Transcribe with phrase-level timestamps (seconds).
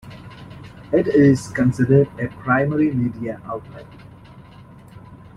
[0.91, 3.85] It is considered a primary media outlet.